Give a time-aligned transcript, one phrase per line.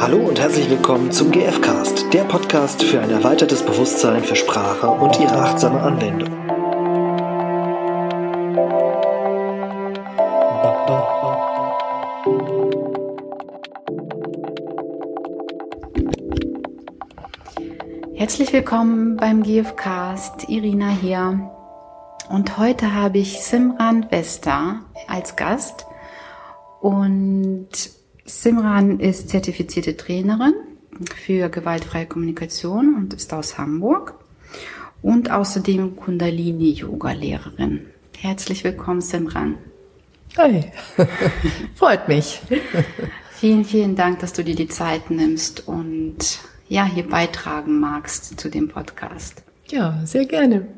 [0.00, 5.20] Hallo und herzlich willkommen zum GFcast, der Podcast für ein erweitertes Bewusstsein für Sprache und
[5.20, 6.30] ihre achtsame Anwendung.
[18.14, 21.50] Herzlich willkommen beim GFcast, Irina hier.
[22.30, 25.84] Und heute habe ich Simran Vesta als Gast.
[26.80, 27.99] Und
[28.30, 30.54] Simran ist zertifizierte Trainerin
[31.16, 34.14] für gewaltfreie Kommunikation und ist aus Hamburg
[35.02, 37.86] und außerdem Kundalini-Yoga-Lehrerin.
[38.16, 39.56] Herzlich willkommen, Simran.
[40.36, 40.64] Hi,
[41.74, 42.40] freut mich.
[43.32, 48.48] vielen, vielen Dank, dass du dir die Zeit nimmst und ja, hier beitragen magst zu
[48.48, 49.42] dem Podcast.
[49.70, 50.68] Ja, sehr gerne.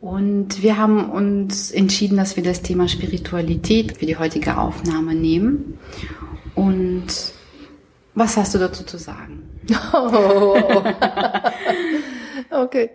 [0.00, 5.78] Und wir haben uns entschieden, dass wir das Thema Spiritualität für die heutige Aufnahme nehmen.
[6.54, 7.06] Und
[8.14, 9.42] was hast du dazu zu sagen?
[9.92, 10.56] Oh.
[12.50, 12.90] okay.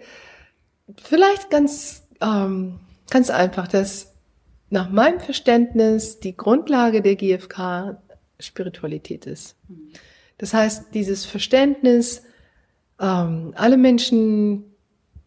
[1.03, 2.79] Vielleicht ganz, ähm,
[3.09, 4.13] ganz einfach, dass
[4.69, 7.97] nach meinem Verständnis die Grundlage der GfK
[8.39, 9.55] Spiritualität ist.
[10.37, 12.23] Das heißt, dieses Verständnis,
[12.99, 14.63] ähm, alle Menschen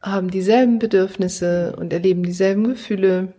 [0.00, 3.34] haben dieselben Bedürfnisse und erleben dieselben Gefühle.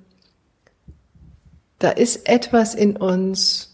[1.79, 3.72] Da ist etwas in uns,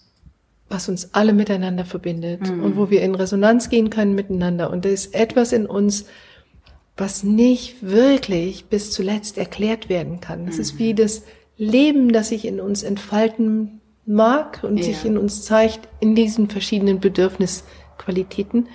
[0.69, 2.63] was uns alle miteinander verbindet mhm.
[2.63, 4.69] und wo wir in Resonanz gehen können miteinander.
[4.69, 6.05] Und da ist etwas in uns,
[6.95, 10.45] was nicht wirklich bis zuletzt erklärt werden kann.
[10.45, 10.61] Das mhm.
[10.61, 11.23] ist wie das
[11.57, 14.83] Leben, das sich in uns entfalten mag und ja.
[14.83, 18.67] sich in uns zeigt in diesen verschiedenen Bedürfnisqualitäten.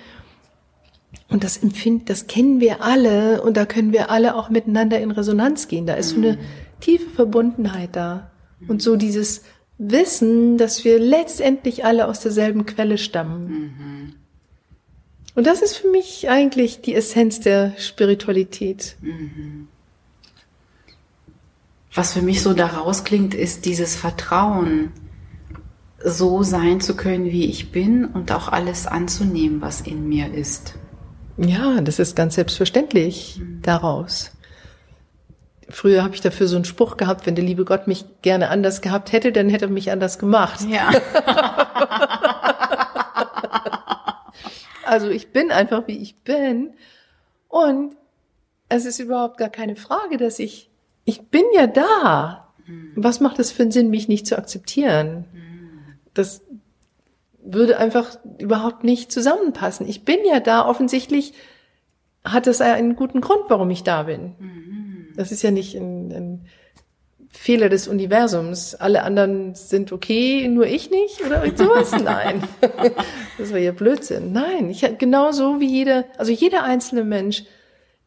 [1.29, 5.11] Und das empfinden, das kennen wir alle und da können wir alle auch miteinander in
[5.11, 5.85] Resonanz gehen.
[5.85, 6.39] Da ist so eine mhm.
[6.81, 8.31] tiefe Verbundenheit da.
[8.67, 9.43] Und so dieses
[9.77, 13.47] wissen, dass wir letztendlich alle aus derselben Quelle stammen.
[13.49, 14.13] Mhm.
[15.35, 18.95] Und das ist für mich eigentlich die Essenz der Spiritualität.
[19.01, 19.67] Mhm.
[21.93, 24.91] Was für mich so daraus klingt, ist dieses Vertrauen,
[26.03, 30.75] so sein zu können, wie ich bin und auch alles anzunehmen, was in mir ist.
[31.37, 33.61] Ja, das ist ganz selbstverständlich mhm.
[33.61, 34.31] daraus.
[35.69, 38.81] Früher habe ich dafür so einen Spruch gehabt, wenn der liebe Gott mich gerne anders
[38.81, 40.61] gehabt hätte, dann hätte er mich anders gemacht.
[40.69, 40.91] Ja.
[44.85, 46.73] also ich bin einfach, wie ich bin.
[47.47, 47.95] Und
[48.69, 50.69] es ist überhaupt gar keine Frage, dass ich,
[51.03, 52.53] ich bin ja da.
[52.65, 52.93] Hm.
[52.95, 55.25] Was macht es für einen Sinn, mich nicht zu akzeptieren?
[55.33, 55.95] Hm.
[56.13, 56.41] Das
[57.45, 59.87] würde einfach überhaupt nicht zusammenpassen.
[59.87, 61.33] Ich bin ja da, offensichtlich
[62.23, 64.35] hat es einen guten Grund, warum ich da bin.
[64.39, 64.94] Mhm.
[65.15, 66.45] Das ist ja nicht ein, ein
[67.35, 68.75] Fehler des Universums.
[68.75, 71.91] Alle anderen sind okay, nur ich nicht oder sowas?
[72.03, 72.43] Nein.
[73.37, 74.31] Das war ja Blödsinn.
[74.31, 77.43] Nein, ich genauso wie jeder, also jeder einzelne Mensch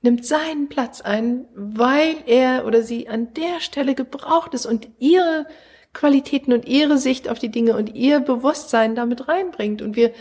[0.03, 5.47] nimmt seinen Platz ein, weil er oder sie an der Stelle gebraucht ist und ihre
[5.93, 9.83] Qualitäten und ihre Sicht auf die Dinge und ihr Bewusstsein damit reinbringt.
[9.83, 10.13] Und wir,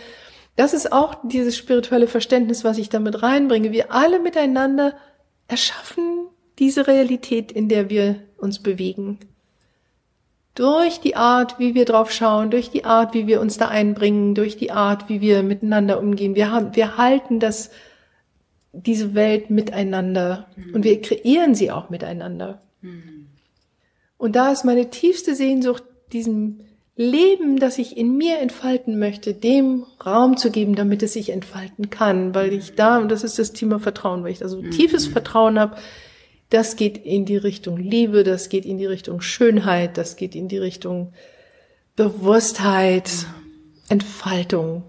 [0.55, 3.71] das ist auch dieses spirituelle Verständnis, was ich damit reinbringe.
[3.71, 4.95] Wir alle miteinander
[5.47, 6.27] erschaffen
[6.59, 9.19] diese Realität, in der wir uns bewegen.
[10.55, 14.33] Durch die Art, wie wir drauf schauen, durch die Art, wie wir uns da einbringen,
[14.33, 16.33] durch die Art, wie wir miteinander umgehen.
[16.33, 17.69] Wir haben, wir halten das,
[18.73, 20.75] diese Welt miteinander mhm.
[20.75, 22.61] und wir kreieren sie auch miteinander.
[22.81, 23.27] Mhm.
[24.17, 26.61] Und da ist meine tiefste Sehnsucht, diesem
[26.95, 31.91] Leben, das ich in mir entfalten möchte, dem Raum zu geben, damit es sich entfalten
[31.91, 34.71] kann, weil ich da, und das ist das Thema Vertrauen, weil ich da so mhm.
[34.71, 35.77] tiefes Vertrauen habe,
[36.49, 40.47] das geht in die Richtung Liebe, das geht in die Richtung Schönheit, das geht in
[40.47, 41.13] die Richtung
[41.95, 43.09] Bewusstheit,
[43.89, 44.83] Entfaltung.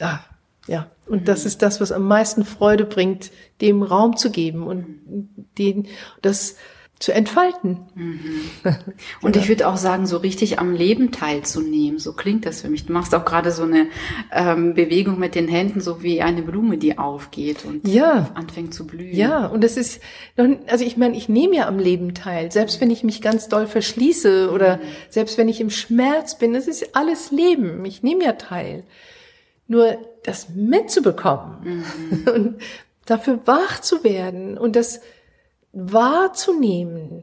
[0.00, 0.20] Ah,
[0.66, 0.90] ja.
[1.06, 3.30] Und das ist das, was am meisten Freude bringt,
[3.60, 5.00] dem Raum zu geben und
[5.56, 5.86] den,
[6.20, 6.56] das,
[6.98, 7.80] zu entfalten.
[7.94, 8.40] Mhm.
[9.20, 12.86] Und ich würde auch sagen, so richtig am Leben teilzunehmen, so klingt das für mich.
[12.86, 13.88] Du machst auch gerade so eine
[14.32, 18.30] ähm, Bewegung mit den Händen, so wie eine Blume, die aufgeht und ja.
[18.34, 19.14] anfängt zu blühen.
[19.14, 20.00] Ja, und das ist,
[20.36, 23.66] also ich meine, ich nehme ja am Leben teil, selbst wenn ich mich ganz doll
[23.66, 24.82] verschließe oder mhm.
[25.10, 27.84] selbst wenn ich im Schmerz bin, das ist alles Leben.
[27.84, 28.84] Ich nehme ja teil.
[29.68, 31.84] Nur das mitzubekommen
[32.24, 32.28] mhm.
[32.34, 32.62] und
[33.04, 35.00] dafür wach zu werden und das
[35.76, 37.22] wahrzunehmen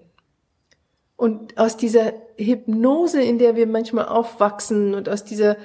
[1.15, 5.57] und aus dieser Hypnose, in der wir manchmal aufwachsen und aus dieser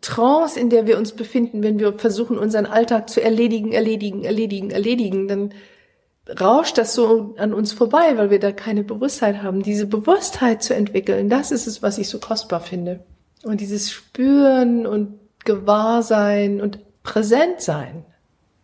[0.00, 4.70] Trance, in der wir uns befinden, wenn wir versuchen, unseren Alltag zu erledigen, erledigen, erledigen,
[4.70, 5.54] erledigen, dann
[6.40, 9.62] rauscht das so an uns vorbei, weil wir da keine Bewusstheit haben.
[9.62, 13.00] Diese Bewusstheit zu entwickeln, das ist es, was ich so kostbar finde.
[13.42, 18.04] Und dieses Spüren und Gewahrsein und Präsentsein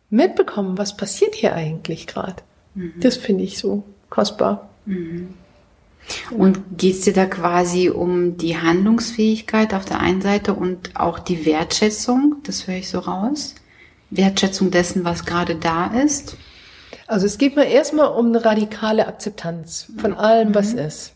[0.08, 2.42] mitbekommen, was passiert hier eigentlich gerade.
[2.78, 3.00] Mhm.
[3.00, 4.70] Das finde ich so kostbar.
[4.86, 5.34] Mhm.
[6.30, 11.44] Und geht's dir da quasi um die Handlungsfähigkeit auf der einen Seite und auch die
[11.44, 12.36] Wertschätzung?
[12.44, 13.54] Das höre ich so raus.
[14.10, 16.36] Wertschätzung dessen, was gerade da ist.
[17.06, 20.78] Also es geht mir erstmal um eine radikale Akzeptanz von allem, was mhm.
[20.78, 21.12] ist.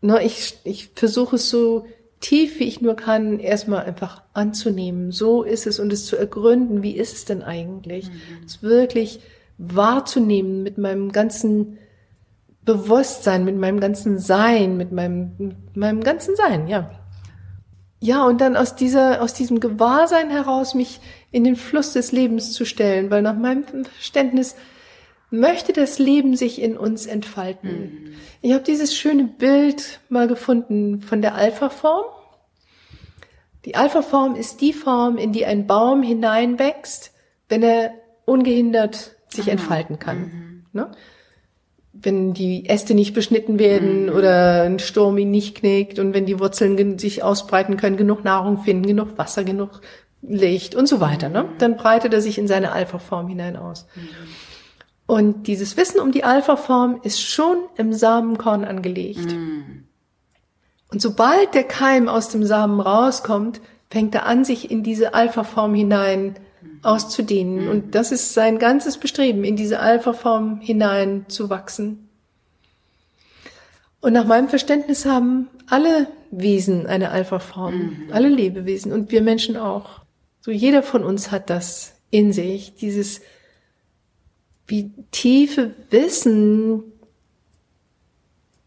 [0.00, 1.86] Ne, ich, ich versuche es so
[2.20, 5.12] tief wie ich nur kann, erstmal einfach anzunehmen.
[5.12, 8.08] So ist es und es zu ergründen, wie ist es denn eigentlich?
[8.08, 8.44] Mhm.
[8.44, 9.20] Es wirklich
[9.58, 11.78] wahrzunehmen mit meinem ganzen
[12.64, 16.90] Bewusstsein, mit meinem ganzen Sein, mit meinem, mit meinem ganzen Sein, ja.
[18.00, 21.00] Ja, und dann aus dieser, aus diesem Gewahrsein heraus mich
[21.30, 24.54] in den Fluss des Lebens zu stellen, weil nach meinem Verständnis
[25.30, 27.70] möchte das Leben sich in uns entfalten.
[27.70, 28.12] Mhm.
[28.42, 32.04] Ich habe dieses schöne Bild mal gefunden von der Alpha-Form.
[33.64, 37.12] Die Alpha-Form ist die Form, in die ein Baum hineinwächst,
[37.48, 37.92] wenn er
[38.24, 39.52] ungehindert sich ah.
[39.52, 40.18] entfalten kann.
[40.18, 40.64] Mhm.
[40.72, 40.90] Ne?
[41.92, 44.12] Wenn die Äste nicht beschnitten werden mhm.
[44.12, 48.58] oder ein Sturm ihn nicht knickt und wenn die Wurzeln sich ausbreiten können, genug Nahrung
[48.58, 49.80] finden, genug Wasser, genug
[50.22, 51.44] Licht und so weiter, ne?
[51.44, 51.58] Mhm.
[51.58, 53.86] dann breitet er sich in seine Alpha-Form hinein aus.
[53.94, 54.08] Mhm.
[55.06, 59.32] Und dieses Wissen um die Alpha-Form ist schon im Samenkorn angelegt.
[59.32, 59.84] Mm.
[60.90, 65.74] Und sobald der Keim aus dem Samen rauskommt, fängt er an, sich in diese Alpha-Form
[65.74, 66.34] hinein
[66.82, 67.66] auszudehnen.
[67.66, 67.70] Mm.
[67.70, 72.08] Und das ist sein ganzes Bestreben, in diese Alpha-Form hinein zu wachsen.
[74.00, 78.12] Und nach meinem Verständnis haben alle Wesen eine Alpha-Form, mm.
[78.12, 80.00] alle Lebewesen und wir Menschen auch.
[80.40, 83.20] So jeder von uns hat das in sich, dieses
[84.66, 86.82] wie tiefe Wissen,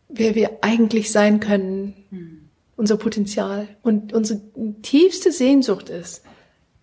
[0.07, 2.50] wer wir eigentlich sein können, hm.
[2.75, 4.42] unser Potenzial und unsere
[4.81, 6.24] tiefste Sehnsucht ist,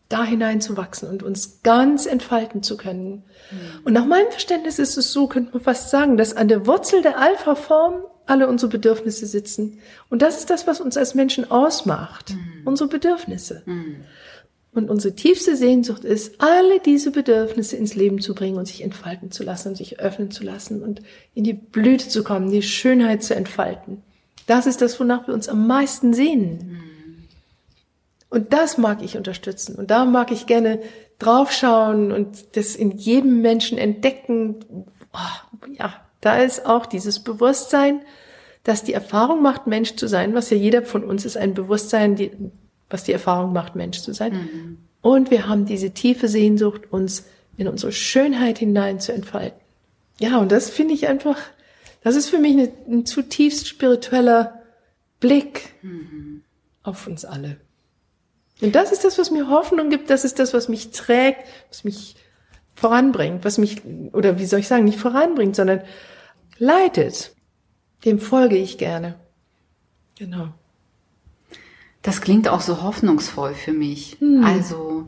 [0.08, 3.24] da hineinzuwachsen und uns ganz entfalten zu können.
[3.50, 3.58] Hm.
[3.84, 7.02] Und nach meinem Verständnis ist es so, könnte man fast sagen, dass an der Wurzel
[7.02, 9.78] der Alpha-Form alle unsere Bedürfnisse sitzen.
[10.08, 12.30] Und das ist das, was uns als Menschen ausmacht.
[12.30, 12.38] Hm.
[12.64, 13.62] Unsere Bedürfnisse.
[13.64, 13.96] Hm.
[14.72, 19.30] Und unsere tiefste Sehnsucht ist, alle diese Bedürfnisse ins Leben zu bringen und sich entfalten
[19.30, 21.00] zu lassen und sich öffnen zu lassen und
[21.34, 24.02] in die Blüte zu kommen, die Schönheit zu entfalten.
[24.46, 26.80] Das ist das, wonach wir uns am meisten sehnen.
[28.28, 29.76] Und das mag ich unterstützen.
[29.76, 30.80] Und da mag ich gerne
[31.18, 34.56] draufschauen und das in jedem Menschen entdecken.
[35.12, 38.02] Oh, ja, da ist auch dieses Bewusstsein,
[38.64, 42.16] dass die Erfahrung macht, Mensch zu sein, was ja jeder von uns ist, ein Bewusstsein,
[42.16, 42.32] die,
[42.90, 44.32] was die Erfahrung macht, Mensch zu sein.
[44.32, 44.78] Mhm.
[45.02, 47.26] Und wir haben diese tiefe Sehnsucht, uns
[47.56, 49.60] in unsere Schönheit hinein zu entfalten.
[50.18, 51.38] Ja, und das finde ich einfach,
[52.02, 54.62] das ist für mich eine, ein zutiefst spiritueller
[55.20, 56.42] Blick mhm.
[56.82, 57.58] auf uns alle.
[58.62, 61.84] Und das ist das, was mir Hoffnung gibt, das ist das, was mich trägt, was
[61.84, 62.16] mich
[62.74, 63.82] voranbringt, was mich,
[64.12, 65.82] oder wie soll ich sagen, nicht voranbringt, sondern
[66.58, 67.34] leitet.
[68.04, 69.16] Dem folge ich gerne.
[70.18, 70.48] Genau.
[72.02, 74.16] Das klingt auch so hoffnungsvoll für mich.
[74.20, 74.44] Hm.
[74.44, 75.06] Also,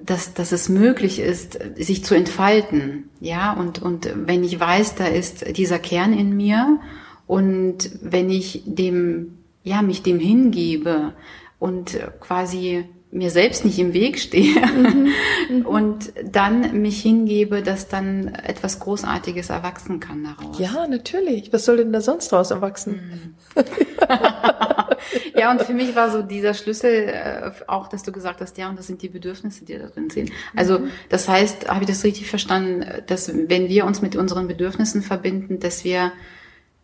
[0.00, 3.10] dass, dass es möglich ist, sich zu entfalten.
[3.20, 6.80] Ja, und, und wenn ich weiß, da ist dieser Kern in mir
[7.26, 11.12] und wenn ich dem, ja, mich dem hingebe
[11.62, 15.12] und quasi mir selbst nicht im Weg stehe mhm.
[15.48, 15.62] Mhm.
[15.66, 20.58] und dann mich hingebe, dass dann etwas Großartiges erwachsen kann daraus.
[20.58, 21.52] Ja, natürlich.
[21.52, 23.34] Was soll denn da sonst daraus erwachsen?
[23.54, 23.64] Mhm.
[25.38, 28.68] ja, und für mich war so dieser Schlüssel äh, auch, dass du gesagt hast, ja,
[28.68, 30.32] und das sind die Bedürfnisse, die da drin sind.
[30.56, 30.90] Also mhm.
[31.10, 35.60] das heißt, habe ich das richtig verstanden, dass wenn wir uns mit unseren Bedürfnissen verbinden,
[35.60, 36.12] dass wir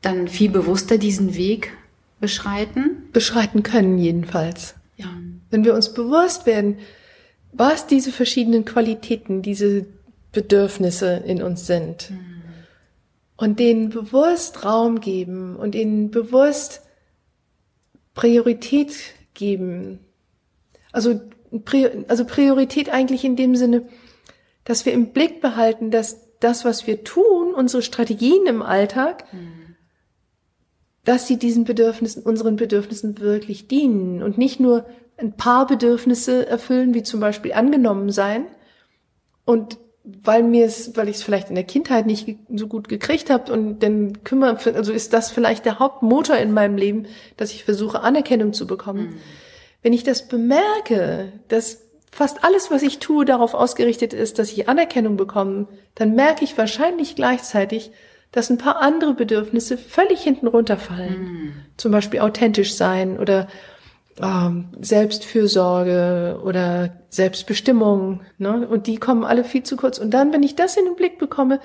[0.02, 1.72] dann viel bewusster diesen Weg
[2.20, 3.08] beschreiten?
[3.12, 4.74] Beschreiten können jedenfalls.
[4.96, 5.06] Ja.
[5.50, 6.78] Wenn wir uns bewusst werden,
[7.52, 9.86] was diese verschiedenen Qualitäten, diese
[10.32, 12.10] Bedürfnisse in uns sind.
[12.10, 12.42] Mhm.
[13.36, 16.82] Und denen bewusst Raum geben und ihnen bewusst
[18.14, 18.94] Priorität
[19.34, 20.00] geben.
[20.90, 21.20] Also,
[22.08, 23.88] also Priorität eigentlich in dem Sinne,
[24.64, 29.67] dass wir im Blick behalten, dass das, was wir tun, unsere Strategien im Alltag, mhm.
[31.08, 34.84] Dass sie diesen Bedürfnissen, unseren Bedürfnissen wirklich dienen und nicht nur
[35.16, 38.44] ein paar Bedürfnisse erfüllen, wie zum Beispiel angenommen sein
[39.46, 43.30] und weil mir es, weil ich es vielleicht in der Kindheit nicht so gut gekriegt
[43.30, 47.06] habe und dann kümmere, also ist das vielleicht der Hauptmotor in meinem Leben,
[47.38, 49.06] dass ich versuche Anerkennung zu bekommen.
[49.06, 49.16] Mhm.
[49.80, 54.68] Wenn ich das bemerke, dass fast alles, was ich tue, darauf ausgerichtet ist, dass ich
[54.68, 57.92] Anerkennung bekomme, dann merke ich wahrscheinlich gleichzeitig,
[58.32, 61.22] dass ein paar andere Bedürfnisse völlig hinten runterfallen.
[61.22, 61.52] Mhm.
[61.76, 63.48] Zum Beispiel authentisch sein oder
[64.20, 68.20] ähm, Selbstfürsorge oder Selbstbestimmung.
[68.38, 68.68] Ne?
[68.68, 69.98] Und die kommen alle viel zu kurz.
[69.98, 71.60] Und dann, wenn ich das in den Blick bekomme,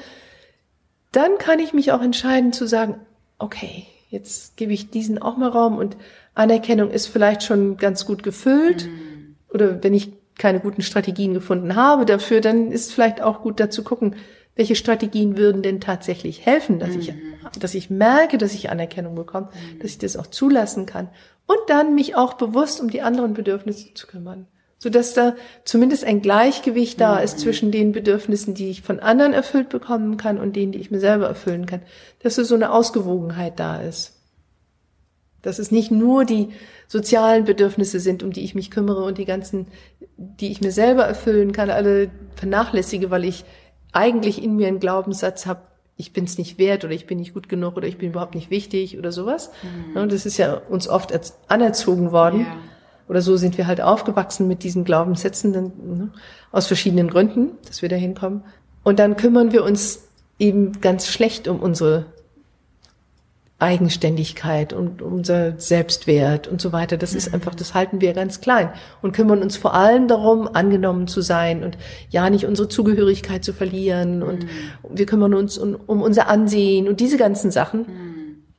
[1.12, 2.96] dann kann ich mich auch entscheiden zu sagen,
[3.40, 5.98] okay, jetzt gebe ich diesen auch mal Raum und
[6.34, 8.86] Anerkennung ist vielleicht schon ganz gut gefüllt.
[8.86, 9.36] Mhm.
[9.50, 13.84] Oder wenn ich keine guten Strategien gefunden habe dafür, dann ist vielleicht auch gut dazu
[13.84, 14.16] gucken,
[14.56, 17.00] welche Strategien würden denn tatsächlich helfen, dass mhm.
[17.00, 17.14] ich,
[17.60, 19.80] dass ich merke, dass ich Anerkennung bekomme, mhm.
[19.80, 21.10] dass ich das auch zulassen kann
[21.48, 26.06] und dann mich auch bewusst um die anderen Bedürfnisse zu kümmern, so dass da zumindest
[26.06, 27.42] ein Gleichgewicht da ist mhm.
[27.42, 31.00] zwischen den Bedürfnissen, die ich von anderen erfüllt bekommen kann und denen, die ich mir
[31.00, 31.82] selber erfüllen kann,
[32.22, 34.20] dass so eine Ausgewogenheit da ist.
[35.42, 36.50] Dass es nicht nur die
[36.88, 39.68] sozialen Bedürfnisse sind, um die ich mich kümmere und die ganzen,
[40.16, 43.44] die ich mir selber erfüllen kann, alle vernachlässige, weil ich
[43.94, 45.62] eigentlich in mir einen Glaubenssatz habe,
[45.96, 48.36] ich bin es nicht wert oder ich bin nicht gut genug oder ich bin überhaupt
[48.36, 49.52] nicht wichtig oder sowas.
[49.94, 50.10] Mhm.
[50.10, 51.14] Das ist ja uns oft
[51.48, 52.42] anerzogen worden.
[52.42, 52.58] Ja.
[53.08, 56.10] Oder so sind wir halt aufgewachsen mit diesen Glaubenssätzen ne,
[56.52, 58.44] aus verschiedenen Gründen, dass wir da hinkommen.
[58.84, 60.08] Und dann kümmern wir uns
[60.40, 62.06] eben ganz schlecht um unsere
[63.64, 66.98] Eigenständigkeit und unser Selbstwert und so weiter.
[66.98, 67.36] Das ist mhm.
[67.36, 68.70] einfach, das halten wir ganz klein
[69.02, 71.78] und kümmern uns vor allem darum, angenommen zu sein und
[72.10, 74.50] ja nicht unsere Zugehörigkeit zu verlieren und mhm.
[74.90, 77.80] wir kümmern uns um, um, unser Ansehen und diese ganzen Sachen.
[77.80, 78.14] Mhm.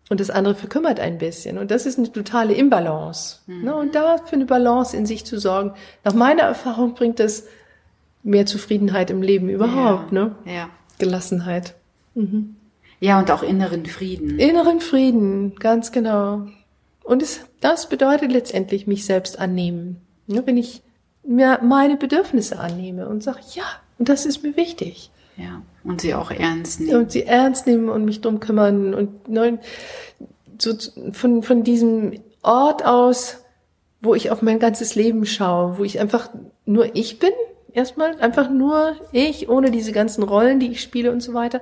[0.08, 1.58] Und das andere verkümmert ein bisschen.
[1.58, 3.38] Und das ist eine totale Imbalance.
[3.46, 3.75] Ne?
[3.75, 5.73] Und da für eine Balance in sich zu sorgen,
[6.04, 7.44] nach meiner Erfahrung bringt das
[8.23, 10.12] mehr Zufriedenheit im Leben überhaupt.
[10.12, 10.25] Ja.
[10.25, 10.34] Ne?
[10.44, 10.68] Ja.
[10.99, 11.75] Gelassenheit.
[12.14, 12.56] Mhm.
[13.04, 14.38] Ja, und auch inneren Frieden.
[14.38, 16.46] Inneren Frieden, ganz genau.
[17.02, 20.00] Und es, das bedeutet letztendlich mich selbst annehmen.
[20.26, 20.80] Ja, wenn ich
[21.23, 23.64] mir meine Bedürfnisse annehme und sage, ja,
[23.99, 25.11] und das ist mir wichtig.
[25.37, 26.96] Ja, und sie auch ernst nehmen.
[26.96, 29.58] Und sie ernst nehmen und mich drum kümmern und ne,
[30.58, 30.73] so
[31.12, 33.44] von, von diesem Ort aus,
[34.00, 36.30] wo ich auf mein ganzes Leben schaue, wo ich einfach
[36.64, 37.32] nur ich bin,
[37.75, 41.61] erstmal, einfach nur ich, ohne diese ganzen Rollen, die ich spiele und so weiter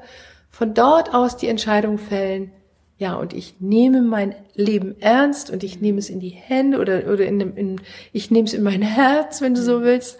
[0.53, 2.53] von dort aus die Entscheidung fällen,
[2.99, 7.13] ja, und ich nehme mein Leben ernst und ich nehme es in die Hände oder,
[7.13, 7.81] oder in, in,
[8.13, 10.19] ich nehme es in mein Herz, wenn du so willst,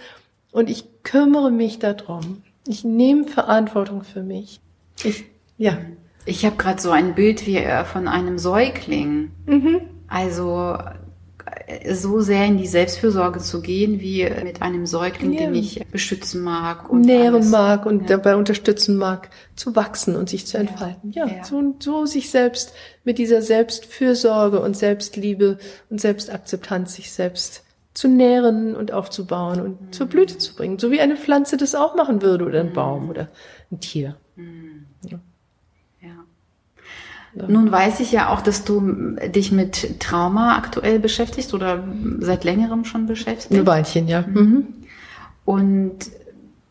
[0.51, 2.43] und ich kümmere mich darum.
[2.67, 4.61] Ich nehme Verantwortung für mich.
[5.05, 5.25] Ich,
[5.59, 5.79] ja.
[6.25, 9.31] Ich habe gerade so ein Bild wie äh, von einem Säugling.
[9.47, 9.81] Mhm.
[10.09, 10.77] Also
[11.93, 15.41] so sehr in die Selbstfürsorge zu gehen, wie mit einem Säugling, ja.
[15.41, 17.51] den ich beschützen mag und nähren alles.
[17.51, 18.17] mag und ja.
[18.17, 21.13] dabei unterstützen mag, zu wachsen und sich zu entfalten.
[21.13, 21.45] Ja, ja.
[21.45, 22.73] So, so sich selbst
[23.05, 25.59] mit dieser Selbstfürsorge und Selbstliebe
[25.91, 27.65] und Selbstakzeptanz sich selbst
[27.95, 29.93] zu nähren und aufzubauen und mhm.
[29.93, 32.75] zur Blüte zu bringen, so wie eine Pflanze das auch machen würde oder ein mhm.
[32.75, 33.29] Baum oder
[33.71, 34.17] ein Tier.
[34.37, 34.87] Mhm.
[35.09, 35.21] Ja.
[37.35, 41.83] Nun weiß ich ja auch, dass du dich mit Trauma aktuell beschäftigst oder
[42.21, 43.53] seit längerem schon beschäftigst.
[43.53, 44.23] Ein Weilchen, ja.
[44.23, 44.41] Mhm.
[44.41, 44.67] mhm.
[45.45, 46.11] Und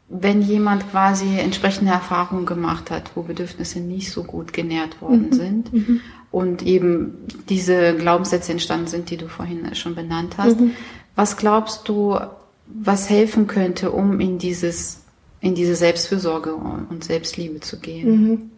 [0.08, 5.34] wenn jemand quasi entsprechende Erfahrungen gemacht hat, wo Bedürfnisse nicht so gut genährt worden mhm.
[5.34, 6.02] sind mhm.
[6.32, 7.18] und eben
[7.50, 10.72] diese Glaubenssätze entstanden sind, die du vorhin schon benannt hast, mhm.
[11.16, 12.20] was glaubst du,
[12.68, 15.02] was helfen könnte, um in dieses,
[15.40, 18.52] in diese Selbstfürsorge und Selbstliebe zu gehen?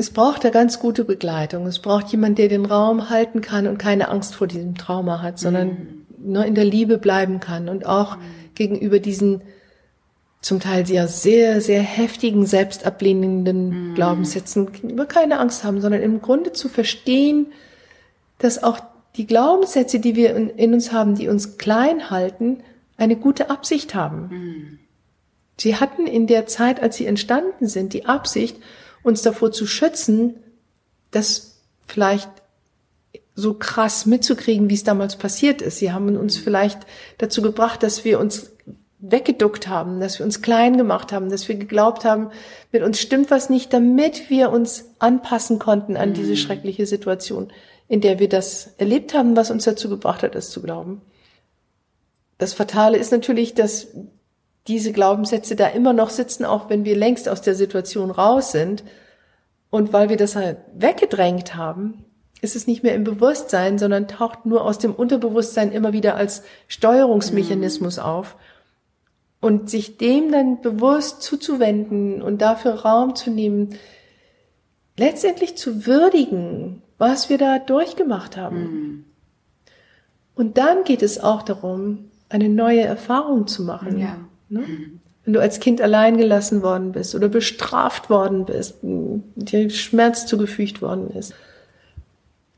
[0.00, 1.66] Es braucht da ganz gute Begleitung.
[1.66, 5.38] Es braucht jemand, der den Raum halten kann und keine Angst vor diesem Trauma hat,
[5.38, 6.06] sondern mhm.
[6.32, 8.22] nur in der Liebe bleiben kann und auch mhm.
[8.54, 9.42] gegenüber diesen
[10.40, 13.94] zum Teil ja sehr, sehr heftigen, selbstablehnenden mhm.
[13.94, 17.48] Glaubenssätzen gegenüber keine Angst haben, sondern im Grunde zu verstehen,
[18.38, 18.80] dass auch
[19.16, 22.62] die Glaubenssätze, die wir in, in uns haben, die uns klein halten,
[22.96, 24.28] eine gute Absicht haben.
[24.30, 24.78] Mhm.
[25.58, 28.56] Sie hatten in der Zeit, als sie entstanden sind, die Absicht,
[29.02, 30.36] uns davor zu schützen,
[31.10, 32.30] das vielleicht
[33.34, 35.78] so krass mitzukriegen, wie es damals passiert ist.
[35.78, 36.80] Sie haben uns vielleicht
[37.18, 38.50] dazu gebracht, dass wir uns
[39.00, 42.30] weggeduckt haben, dass wir uns klein gemacht haben, dass wir geglaubt haben,
[42.70, 46.36] mit uns stimmt was nicht, damit wir uns anpassen konnten an diese mhm.
[46.36, 47.50] schreckliche Situation,
[47.88, 51.00] in der wir das erlebt haben, was uns dazu gebracht hat, es zu glauben.
[52.36, 53.88] Das Fatale ist natürlich, dass
[54.66, 58.84] diese Glaubenssätze da immer noch sitzen, auch wenn wir längst aus der Situation raus sind.
[59.70, 62.04] Und weil wir das halt weggedrängt haben,
[62.40, 66.42] ist es nicht mehr im Bewusstsein, sondern taucht nur aus dem Unterbewusstsein immer wieder als
[66.68, 68.02] Steuerungsmechanismus mhm.
[68.02, 68.36] auf.
[69.40, 73.76] Und sich dem dann bewusst zuzuwenden und dafür Raum zu nehmen,
[74.98, 78.58] letztendlich zu würdigen, was wir da durchgemacht haben.
[78.58, 79.04] Mhm.
[80.34, 83.98] Und dann geht es auch darum, eine neue Erfahrung zu machen.
[83.98, 84.18] Ja.
[84.50, 84.64] Ne?
[85.24, 90.82] Wenn du als Kind allein gelassen worden bist oder bestraft worden bist, dir Schmerz zugefügt
[90.82, 91.34] worden ist,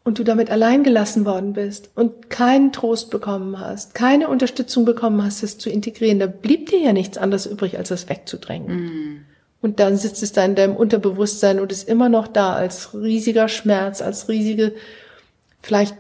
[0.05, 5.23] und du damit allein gelassen worden bist und keinen Trost bekommen hast, keine Unterstützung bekommen
[5.23, 8.77] hast, das zu integrieren, da blieb dir ja nichts anderes übrig, als das wegzudrängen.
[8.77, 9.25] Mm.
[9.61, 13.49] Und dann sitzt es da in deinem Unterbewusstsein und ist immer noch da als riesiger
[13.49, 14.73] Schmerz, als riesige,
[15.63, 15.95] vielleicht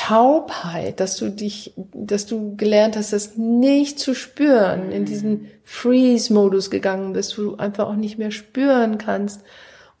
[0.00, 6.70] Taubheit, dass du dich, dass du gelernt hast, das nicht zu spüren, in diesen Freeze-Modus
[6.70, 9.42] gegangen bist, wo du einfach auch nicht mehr spüren kannst.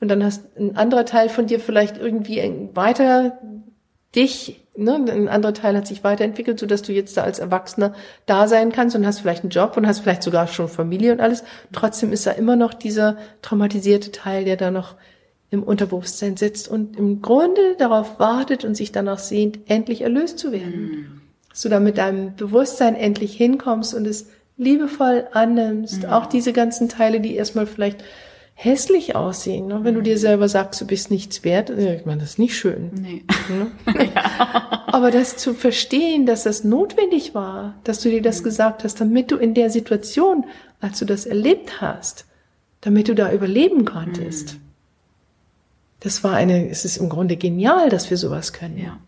[0.00, 2.40] Und dann hast ein anderer Teil von dir vielleicht irgendwie
[2.72, 3.38] weiter
[4.16, 7.92] dich, ne, ein anderer Teil hat sich weiterentwickelt, so dass du jetzt da als Erwachsener
[8.24, 11.20] da sein kannst und hast vielleicht einen Job und hast vielleicht sogar schon Familie und
[11.20, 11.44] alles.
[11.74, 14.96] Trotzdem ist da immer noch dieser traumatisierte Teil, der da noch
[15.50, 20.52] im Unterbewusstsein sitzt und im Grunde darauf wartet und sich danach sehnt, endlich erlöst zu
[20.52, 20.82] werden.
[20.82, 21.20] Mhm.
[21.48, 26.04] Dass du da mit deinem Bewusstsein endlich hinkommst und es liebevoll annimmst.
[26.04, 26.10] Mhm.
[26.10, 28.04] Auch diese ganzen Teile, die erstmal vielleicht
[28.54, 29.68] hässlich aussehen.
[29.68, 29.80] Ne?
[29.82, 32.90] Wenn du dir selber sagst, du bist nichts wert, ich meine, das ist nicht schön.
[32.92, 33.24] Nee.
[33.48, 34.10] Ne?
[34.14, 34.84] ja.
[34.86, 38.44] Aber das zu verstehen, dass das notwendig war, dass du dir das mhm.
[38.44, 40.44] gesagt hast, damit du in der Situation,
[40.78, 42.26] als du das erlebt hast,
[42.82, 44.54] damit du da überleben konntest.
[44.54, 44.69] Mhm.
[46.00, 48.78] Das war eine, es ist im Grunde genial, dass wir sowas können.
[48.78, 48.98] Ja.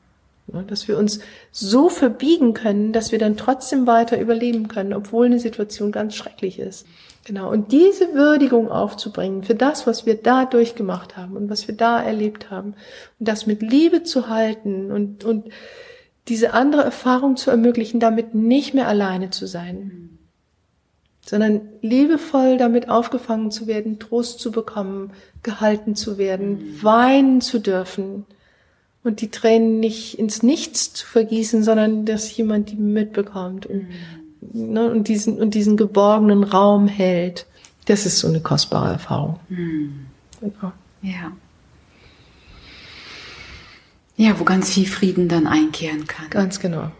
[0.46, 0.64] Ne?
[0.64, 1.20] Dass wir uns
[1.50, 6.58] so verbiegen können, dass wir dann trotzdem weiter überleben können, obwohl eine Situation ganz schrecklich
[6.58, 6.86] ist.
[7.24, 7.50] Genau.
[7.50, 12.02] Und diese Würdigung aufzubringen für das, was wir da durchgemacht haben und was wir da
[12.02, 12.74] erlebt haben
[13.18, 15.48] und das mit Liebe zu halten und, und
[16.28, 20.18] diese andere Erfahrung zu ermöglichen, damit nicht mehr alleine zu sein,
[21.24, 25.12] sondern liebevoll damit aufgefangen zu werden, Trost zu bekommen,
[25.42, 28.26] gehalten zu werden, weinen zu dürfen
[29.04, 33.86] und die Tränen nicht ins Nichts zu vergießen, sondern dass jemand die mitbekommt und
[34.52, 37.46] ne, und diesen und diesen geborgenen Raum hält.
[37.86, 39.40] Das ist so eine kostbare Erfahrung.
[39.48, 40.06] Mhm.
[40.40, 40.72] Genau.
[41.02, 41.32] Ja.
[44.16, 46.30] Ja, wo ganz viel Frieden dann einkehren kann.
[46.30, 46.92] Ganz genau.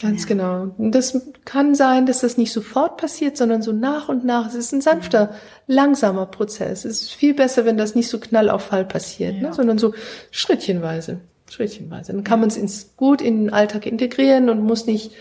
[0.00, 0.28] Ganz ja.
[0.28, 0.74] genau.
[0.78, 4.48] Und das kann sein, dass das nicht sofort passiert, sondern so nach und nach.
[4.48, 5.74] Es ist ein sanfter, mhm.
[5.74, 6.84] langsamer Prozess.
[6.84, 9.48] Es ist viel besser, wenn das nicht so knallauffall passiert, ne, ja.
[9.48, 9.92] ne, sondern so
[10.30, 11.20] schrittchenweise.
[11.50, 12.12] Schrittchenweise.
[12.12, 15.12] Dann kann man es gut in den Alltag integrieren und muss nicht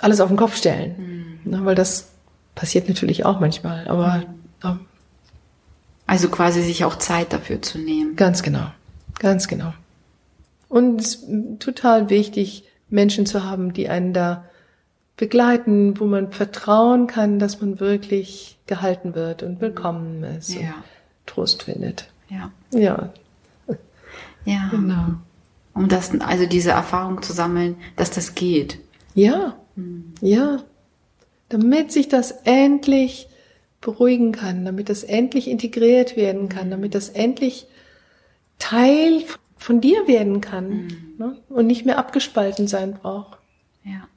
[0.00, 0.94] alles auf den Kopf stellen.
[0.98, 1.40] Mhm.
[1.44, 2.10] Na, weil das
[2.54, 3.88] passiert natürlich auch manchmal.
[3.88, 4.24] Aber
[4.62, 4.80] mhm.
[6.06, 8.16] also quasi sich auch Zeit dafür zu nehmen.
[8.16, 8.66] Ganz genau.
[9.18, 9.72] Ganz genau.
[10.68, 11.26] Und es ist
[11.60, 14.44] total wichtig, Menschen zu haben, die einen da
[15.16, 20.60] begleiten, wo man vertrauen kann, dass man wirklich gehalten wird und willkommen ist ja.
[20.60, 20.74] und
[21.26, 22.08] Trost findet.
[22.28, 22.50] Ja.
[22.72, 23.12] Ja.
[24.44, 24.68] Ja.
[24.70, 25.14] Genau.
[25.74, 28.78] Um das, also diese Erfahrung zu sammeln, dass das geht.
[29.14, 29.56] Ja.
[29.76, 30.14] Mhm.
[30.20, 30.58] Ja.
[31.48, 33.28] Damit sich das endlich
[33.80, 37.66] beruhigen kann, damit das endlich integriert werden kann, damit das endlich
[38.58, 39.22] Teil
[39.62, 41.14] von dir werden kann mhm.
[41.18, 41.38] ne?
[41.48, 43.38] und nicht mehr abgespalten sein braucht.
[43.84, 44.08] Ja.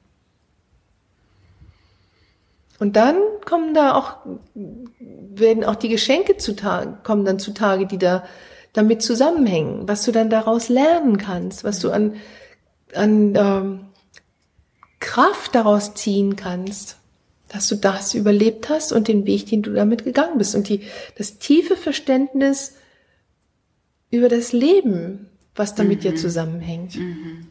[2.79, 4.17] Und dann kommen da auch,
[4.53, 8.25] werden auch die Geschenke zutage, kommen dann zutage, die da
[8.73, 12.15] damit zusammenhängen, was du dann daraus lernen kannst, was du an,
[12.93, 13.79] an ähm,
[14.99, 16.97] Kraft daraus ziehen kannst,
[17.47, 20.81] dass du das überlebt hast und den Weg, den du damit gegangen bist und die,
[21.17, 22.73] das tiefe Verständnis
[24.12, 26.01] über das Leben, was damit mhm.
[26.01, 26.97] dir zusammenhängt.
[26.97, 27.47] Mhm.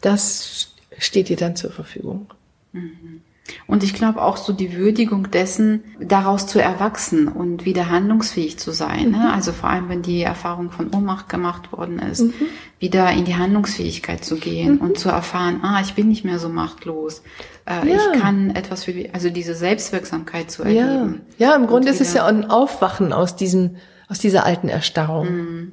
[0.00, 2.32] Das steht dir dann zur Verfügung.
[2.72, 3.22] Mhm.
[3.66, 8.70] Und ich glaube auch so die Würdigung dessen, daraus zu erwachsen und wieder handlungsfähig zu
[8.70, 9.10] sein.
[9.10, 9.18] Ne?
[9.18, 9.22] Mhm.
[9.24, 9.32] Ne?
[9.32, 12.34] Also vor allem, wenn die Erfahrung von Ohnmacht gemacht worden ist, mhm.
[12.78, 14.80] wieder in die Handlungsfähigkeit zu gehen mhm.
[14.80, 17.22] und zu erfahren, ah, ich bin nicht mehr so machtlos.
[17.66, 17.96] Äh, ja.
[17.96, 21.22] Ich kann etwas für, also diese Selbstwirksamkeit zu erleben.
[21.38, 23.76] Ja, ja im Grunde ist es ja ein Aufwachen aus diesem,
[24.08, 25.72] aus dieser alten Erstarrung.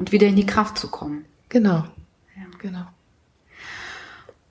[0.00, 1.26] Und wieder in die Kraft zu kommen.
[1.48, 1.84] Genau.
[2.36, 2.46] Ja.
[2.58, 2.86] Genau.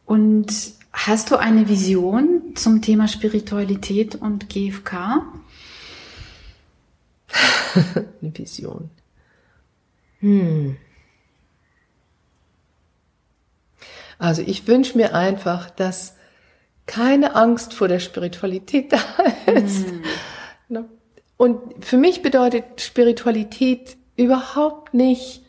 [0.05, 5.23] Und Hast du eine Vision zum Thema Spiritualität und GFK?
[8.21, 8.89] eine Vision.
[10.19, 10.77] Hm.
[14.17, 16.15] Also ich wünsche mir einfach, dass
[16.85, 18.99] keine Angst vor der Spiritualität da
[19.45, 19.87] ist.
[19.87, 20.85] Hm.
[21.37, 25.41] Und für mich bedeutet Spiritualität überhaupt nicht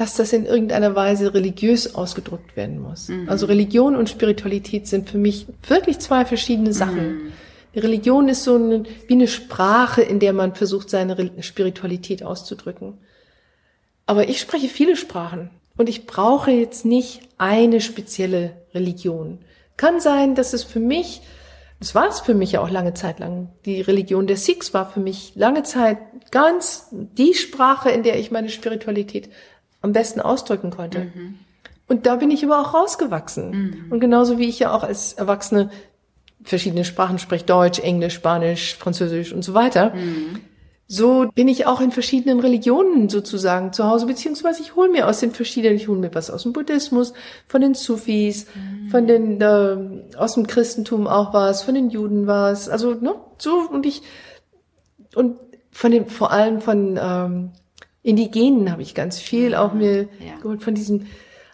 [0.00, 3.08] dass das in irgendeiner Weise religiös ausgedrückt werden muss.
[3.08, 3.28] Mhm.
[3.28, 7.24] Also Religion und Spiritualität sind für mich wirklich zwei verschiedene Sachen.
[7.24, 7.32] Mhm.
[7.74, 12.94] Die Religion ist so eine, wie eine Sprache, in der man versucht, seine Spiritualität auszudrücken.
[14.06, 19.38] Aber ich spreche viele Sprachen und ich brauche jetzt nicht eine spezielle Religion.
[19.76, 21.20] Kann sein, dass es für mich
[21.80, 23.48] das war es für mich ja auch lange Zeit lang.
[23.64, 25.98] Die Religion der Sikhs war für mich lange Zeit
[26.30, 29.30] ganz die Sprache, in der ich meine Spiritualität
[29.80, 31.10] am besten ausdrücken konnte.
[31.14, 31.38] Mhm.
[31.88, 33.50] Und da bin ich aber auch rausgewachsen.
[33.50, 33.92] Mhm.
[33.92, 35.70] Und genauso wie ich ja auch als Erwachsene
[36.42, 39.94] verschiedene Sprachen spreche, Deutsch, Englisch, Spanisch, Französisch und so weiter.
[39.94, 40.40] Mhm.
[40.92, 45.20] So bin ich auch in verschiedenen Religionen sozusagen zu Hause, beziehungsweise ich hole mir aus
[45.20, 47.12] den verschiedenen, ich hole mir was aus dem Buddhismus,
[47.46, 48.88] von den Sufis, mhm.
[48.88, 53.68] von den, äh, aus dem Christentum auch was, von den Juden was, also ne, so
[53.70, 54.02] und ich
[55.14, 55.36] und
[55.70, 57.50] von dem, vor allem von ähm,
[58.02, 60.40] Indigenen habe ich ganz viel auch mir ja.
[60.42, 61.06] geholt von diesem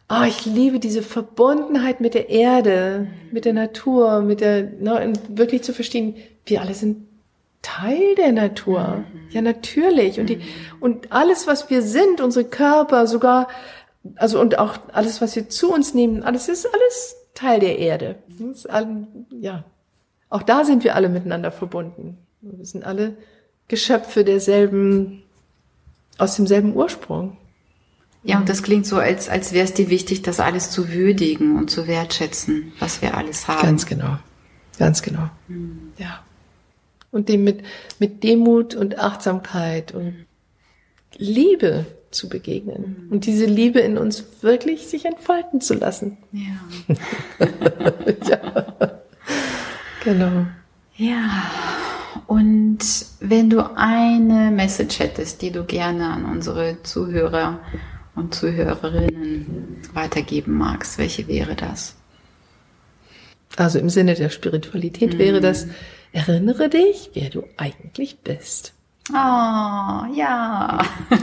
[0.08, 5.12] Ah, oh, ich liebe diese Verbundenheit mit der Erde, mit der Natur, mit der, ne,
[5.28, 6.14] wirklich zu verstehen,
[6.46, 7.06] wir alle sind
[7.66, 9.04] Teil der Natur.
[9.12, 9.30] Mhm.
[9.30, 10.20] Ja, natürlich.
[10.20, 10.40] Und die,
[10.78, 13.48] und alles, was wir sind, unsere Körper, sogar,
[14.14, 18.16] also, und auch alles, was wir zu uns nehmen, alles ist alles Teil der Erde.
[18.68, 19.64] All, ja.
[20.28, 22.18] Auch da sind wir alle miteinander verbunden.
[22.40, 23.16] Wir sind alle
[23.66, 25.24] Geschöpfe derselben,
[26.18, 27.36] aus demselben Ursprung.
[28.22, 31.56] Ja, und das klingt so, als, als wäre es dir wichtig, das alles zu würdigen
[31.56, 33.62] und zu wertschätzen, was wir alles haben.
[33.62, 34.18] Ganz genau.
[34.78, 35.30] Ganz genau.
[35.48, 35.92] Mhm.
[35.98, 36.20] Ja.
[37.10, 37.62] Und dem mit,
[37.98, 40.26] mit Demut und Achtsamkeit und
[41.16, 43.06] Liebe zu begegnen.
[43.06, 43.12] Mhm.
[43.12, 46.18] Und diese Liebe in uns wirklich sich entfalten zu lassen.
[46.32, 46.96] Ja.
[48.28, 48.74] ja.
[50.04, 50.46] Genau.
[50.96, 51.42] Ja.
[52.26, 52.78] Und
[53.20, 57.60] wenn du eine Message hättest, die du gerne an unsere Zuhörer
[58.14, 61.94] und Zuhörerinnen weitergeben magst, welche wäre das?
[63.56, 65.18] Also im Sinne der Spiritualität mhm.
[65.18, 65.68] wäre das,
[66.16, 68.72] erinnere dich, wer du eigentlich bist.
[69.10, 70.82] Oh, ja.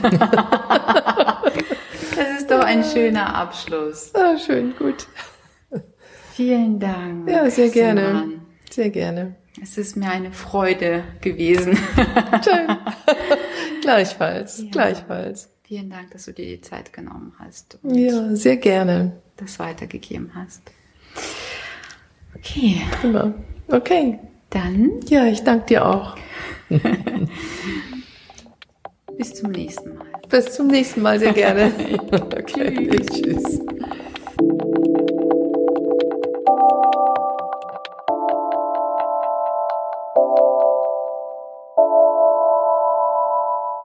[2.15, 4.13] das ist doch ein schöner Abschluss.
[4.13, 5.07] Ah, schön, gut.
[6.33, 7.29] Vielen Dank.
[7.29, 8.07] Ja, sehr gerne.
[8.07, 8.41] Simon.
[8.69, 9.35] Sehr gerne.
[9.61, 11.77] Es ist mir eine Freude gewesen.
[12.43, 12.77] Schön.
[13.81, 14.69] gleichfalls, ja.
[14.71, 15.49] gleichfalls.
[15.63, 17.79] Vielen Dank, dass du dir die Zeit genommen hast.
[17.83, 19.19] ja, sehr gerne.
[19.37, 20.61] Das weitergegeben hast.
[22.35, 22.81] Okay.
[23.03, 23.33] Immer.
[23.67, 24.19] Okay.
[24.53, 24.99] Dann.
[25.09, 26.15] Ja, ich danke dir auch.
[29.17, 30.05] Bis zum nächsten Mal.
[30.29, 31.71] Bis zum nächsten Mal, sehr gerne.
[32.11, 32.99] okay.
[32.99, 33.07] Tschüss.
[33.07, 33.59] Tschüss.